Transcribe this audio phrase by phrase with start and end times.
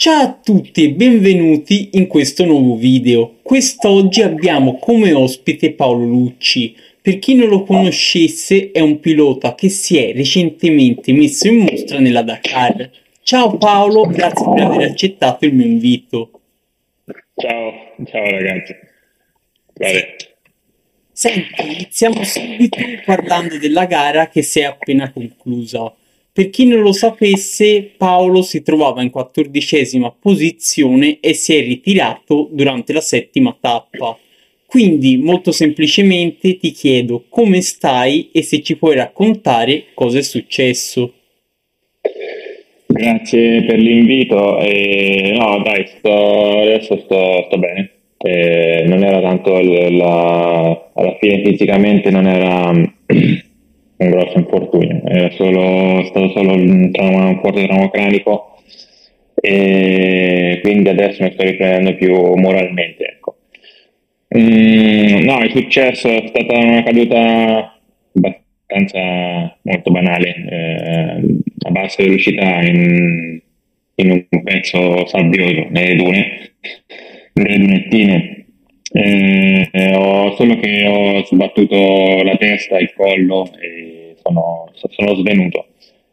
[0.00, 3.38] Ciao a tutti e benvenuti in questo nuovo video.
[3.42, 6.72] Quest'oggi abbiamo come ospite Paolo Lucci.
[7.02, 11.98] Per chi non lo conoscesse è un pilota che si è recentemente messo in mostra
[11.98, 12.88] nella Dakar.
[13.24, 16.30] Ciao Paolo, grazie per aver accettato il mio invito.
[17.34, 17.72] Ciao,
[18.04, 18.76] ciao ragazzi.
[19.74, 20.16] Vale.
[21.10, 25.92] Senti, iniziamo subito parlando della gara che si è appena conclusa.
[26.38, 32.48] Per chi non lo sapesse, Paolo si trovava in quattordicesima posizione e si è ritirato
[32.52, 34.16] durante la settima tappa.
[34.64, 41.12] Quindi, molto semplicemente, ti chiedo come stai e se ci puoi raccontare cosa è successo.
[42.86, 44.60] Grazie per l'invito.
[44.60, 47.90] E, no, dai, sto, adesso sto, sto bene.
[48.16, 52.70] E non era tanto la, alla fine fisicamente non era
[53.98, 58.56] un grosso infortunio, era solo, stato solo un, trauma, forte trauma cranico
[59.34, 63.04] e quindi adesso mi sto riprendendo più moralmente.
[63.04, 63.36] Ecco.
[64.36, 67.78] Mm, no, è successo, è stata una caduta
[68.14, 73.40] abbastanza molto banale, eh, a bassa velocità in,
[73.96, 76.52] in un pezzo sabbioso nelle dune,
[77.32, 78.37] nelle dunettine
[78.90, 85.66] eh, ho, solo che ho sbattuto la testa, il collo e sono, sono svenuto.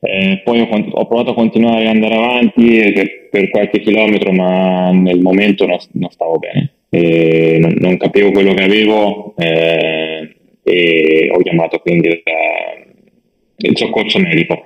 [0.00, 4.90] Eh, poi ho, ho, provato a continuare ad andare avanti per, per, qualche chilometro, ma
[4.92, 6.72] nel momento non, non stavo bene.
[6.90, 14.64] Non, non, capivo quello che avevo eh, e ho chiamato quindi il soccorso medico.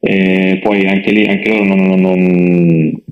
[0.00, 2.00] E poi anche lì, anche loro non,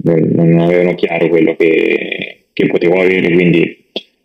[0.02, 3.81] non avevano chiaro quello che, che potevo avere, quindi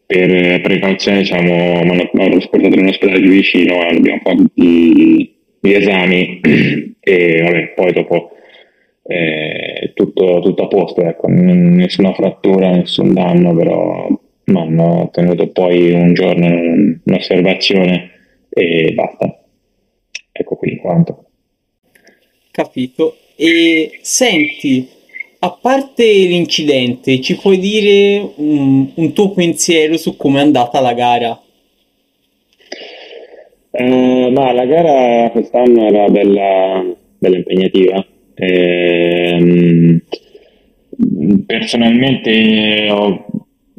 [0.07, 1.53] per precauzione diciamo,
[1.83, 6.39] mi hanno, hanno trasportato in un ospedale più vicino, abbiamo fatto gli, gli esami
[6.99, 8.31] e vabbè, poi dopo
[9.03, 14.07] eh, tutto, tutto, a posto, ecco, nessuna frattura, nessun danno, però
[14.45, 18.11] mi hanno tenuto poi un giorno in un'osservazione
[18.49, 19.43] e basta.
[20.31, 21.25] Ecco qui quanto.
[22.51, 23.17] Capito.
[23.35, 24.87] E senti,
[25.39, 30.93] a parte l'incidente, ci puoi dire un, un tuo pensiero su come è andata la
[30.93, 31.39] gara?
[33.71, 36.83] Eh, ma la gara quest'anno era bella,
[37.19, 38.03] bella impegnativa.
[38.33, 40.01] Eh,
[41.45, 43.25] personalmente ho,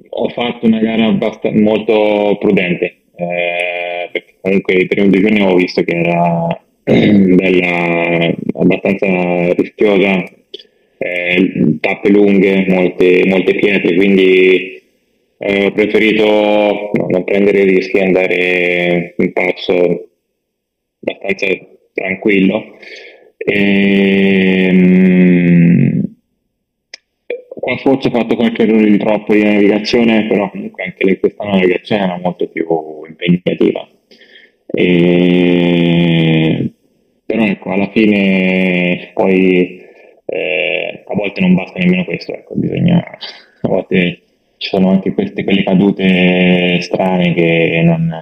[0.08, 2.84] ho, fatto una gara abbast- molto prudente,
[3.16, 10.24] eh, perché comunque i primi due giorni ho visto che era bella, abbastanza rischiosa
[11.80, 14.82] tappe lunghe, molte, molte pietre, quindi
[15.38, 20.08] eh, ho preferito no, non prendere rischi e andare in passo
[21.00, 21.46] abbastanza
[21.92, 22.76] tranquillo.
[23.38, 26.02] E, um,
[27.48, 32.02] qua forse ho fatto qualche errore di troppo di navigazione, però comunque anche questa navigazione
[32.02, 32.66] era molto più
[33.06, 33.88] impegnativa.
[34.70, 36.72] E,
[37.24, 39.77] però ecco, alla fine poi
[41.28, 44.22] volte non basta nemmeno questo, ecco, bisogna, a volte
[44.56, 48.12] ci sono anche queste, quelle cadute strane che non,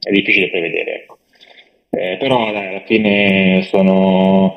[0.00, 1.18] è difficile prevedere, ecco.
[1.90, 4.56] eh, però dai, alla fine sono,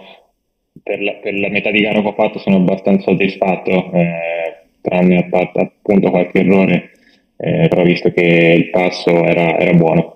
[0.83, 5.17] per la, per la, metà di gara che ho fatto sono abbastanza soddisfatto, eh, tranne
[5.17, 6.91] a parte appunto qualche errore,
[7.38, 10.15] eh, però visto che il passo era, era buono.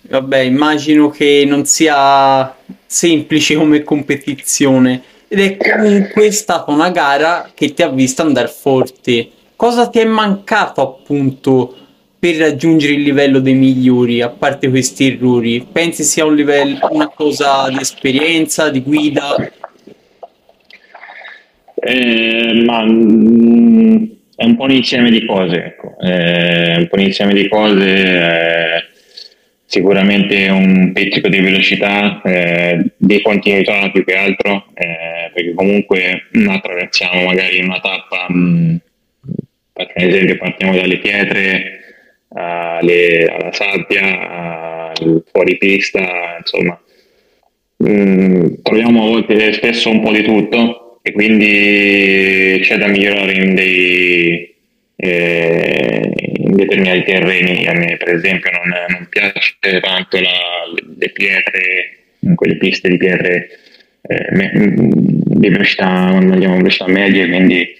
[0.00, 2.56] Vabbè, immagino che non sia
[2.86, 9.28] semplice come competizione ed è comunque stata una gara che ti ha visto andare forte.
[9.54, 11.76] Cosa ti è mancato appunto
[12.18, 15.66] per raggiungere il livello dei migliori, a parte questi errori?
[15.70, 19.36] Pensi sia un livello, una cosa di esperienza, di guida?
[21.74, 24.04] Eh, ma mm,
[24.34, 25.96] è un po' un insieme di cose, ecco.
[25.98, 27.84] È un po' un insieme di cose.
[27.84, 28.87] Eh,
[29.68, 37.24] sicuramente un pizzico di velocità, eh, di continuità più che altro, eh, perché comunque attraversiamo
[37.26, 38.76] magari una tappa, mh, mm,
[39.74, 41.80] per esempio partiamo dalle pietre
[42.30, 46.80] alle, alla sabbia, al fuoripista, insomma,
[47.76, 53.32] mh, mm, troviamo a volte spesso un po' di tutto e quindi c'è da migliorare
[53.32, 54.56] in dei...
[54.96, 57.66] Eh, in determinati terreni.
[57.66, 60.30] A me, per esempio, non, non piace tanto la,
[60.96, 61.96] le pietre,
[62.34, 63.48] quelle piste di pietre
[64.02, 67.76] eh, me, di velocità, andiamo velocità medie, quindi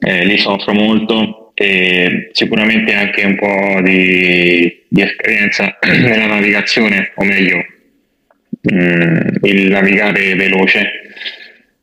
[0.00, 7.24] eh, lì soffro molto e sicuramente anche un po' di, di esperienza nella navigazione, o
[7.24, 7.64] meglio,
[8.60, 10.90] mh, mm, il navigare veloce.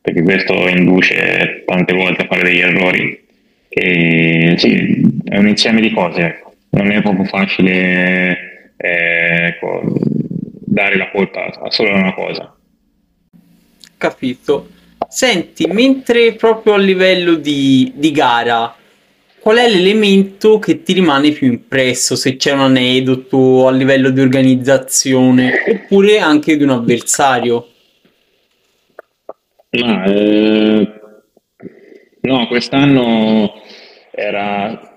[0.00, 3.22] perché questo induce tante volte a fare degli errori.
[3.68, 6.54] E sì, è un insieme di cose, ecco.
[6.70, 9.82] non è proprio facile eh, ecco,
[10.64, 12.54] dare la colpa a solo una cosa.
[13.96, 14.68] Capito.
[15.08, 18.76] Senti, mentre proprio a livello di, di gara,
[19.40, 22.14] qual è l'elemento che ti rimane più impresso?
[22.14, 27.68] Se c'è un aneddoto a livello di organizzazione oppure anche di un avversario?
[29.70, 30.92] No, eh,
[32.20, 33.52] no quest'anno
[34.12, 34.93] era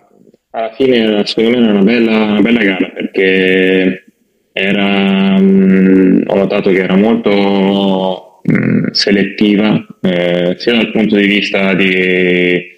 [0.57, 4.05] alla fine secondo me era una bella, una bella gara perché
[4.51, 11.73] era, mh, ho notato che era molto mh, selettiva eh, sia dal punto di vista
[11.73, 12.75] di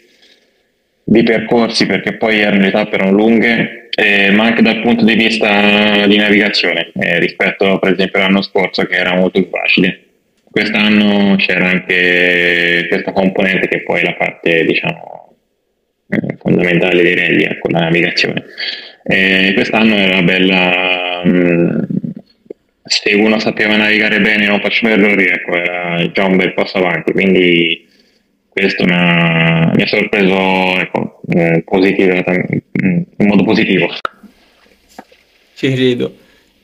[1.10, 6.06] di percorsi perché poi le tappe erano lunghe, eh, ma anche dal punto di vista
[6.06, 10.04] di navigazione eh, rispetto per esempio all'anno scorso che era molto più facile.
[10.52, 15.29] Quest'anno c'era anche questa componente che poi è la parte diciamo
[16.10, 18.46] eh, fondamentale dei rally, ecco, la navigazione.
[19.54, 21.80] quest'anno era bella, mh, mm,
[22.84, 26.78] se uno sapeva navigare bene e non faceva errori, ecco, era già un bel passo
[26.78, 27.88] avanti, quindi
[28.50, 33.88] questo mi ha, mi ha sorpreso ecco, eh, positivo, in modo positivo.
[35.56, 36.18] Ci credo.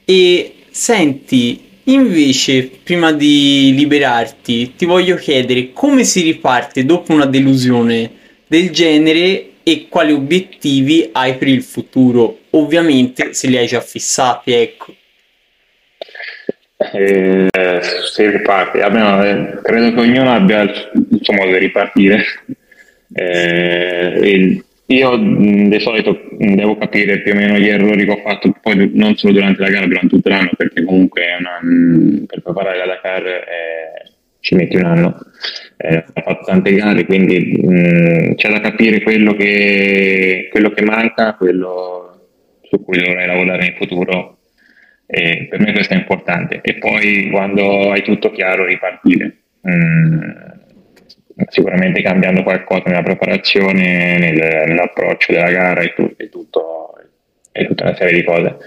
[0.04, 8.24] E senti, invece, prima di liberarti, ti voglio chiedere come si riparte dopo una delusione
[8.48, 12.40] del genere e quali obiettivi hai per il futuro.
[12.52, 14.94] Ovviamente se li hai già fissati, ecco.
[16.94, 17.50] Eh,
[18.14, 18.80] si riparte.
[18.80, 22.24] Eh, credo che ognuno abbia il, il suo modo di ripartire.
[23.14, 28.92] Eh, io di solito devo capire più o meno gli errori che ho fatto, poi
[28.94, 33.26] non solo durante la gara, durante tutto l'anno, perché comunque una, per preparare la Dakar
[33.26, 34.12] eh,
[34.42, 35.18] ci metti un anno.
[35.88, 41.36] Eh, ho fatto tante gare, quindi mh, c'è da capire quello che, quello che manca,
[41.36, 42.30] quello
[42.64, 44.40] su cui dovrei lavorare in futuro
[45.06, 46.60] e per me questo è importante.
[46.62, 49.38] E poi quando hai tutto chiaro ripartire.
[49.68, 50.32] Mm,
[51.50, 56.94] sicuramente cambiando qualcosa nella preparazione, nel, nell'approccio della gara e, tu, e, tutto,
[57.52, 58.58] e tutta una serie di cose.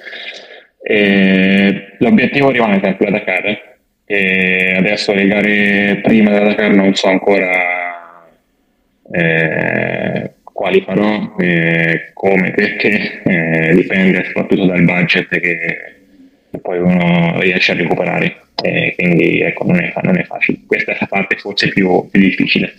[0.81, 3.68] E l'obiettivo rimane sempre la Dakar.
[4.10, 8.26] E adesso le gare prima della Dakar non so ancora
[9.12, 15.94] eh, quali farò, eh, come, perché eh, dipende soprattutto dal budget che,
[16.62, 18.35] poi uno riesce a recuperare.
[18.94, 20.61] Quindi ecco, non è, non è, facile.
[20.66, 22.73] Questa è la parte forse più, più difficile.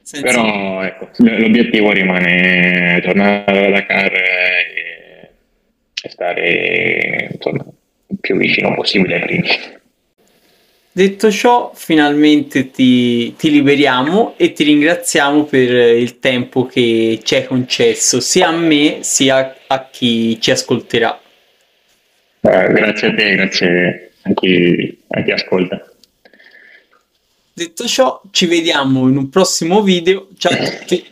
[0.00, 0.26] Senza...
[0.26, 5.30] Però ecco, l'obiettivo rimane tornare alla Dakar e,
[6.02, 7.66] e stare insomma,
[8.08, 9.80] il più vicino possibile ai primi.
[10.94, 17.46] Detto ciò, finalmente ti, ti, liberiamo e ti ringraziamo per il tempo che ci hai
[17.46, 21.18] concesso, sia a me sia a chi ci ascolterà.
[22.42, 25.92] Eh, grazie a te, grazie a chi, a chi ascolta.
[27.54, 30.28] Detto ciò, ci vediamo in un prossimo video.
[30.36, 31.06] Ciao a tutti.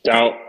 [0.00, 0.41] Ciao.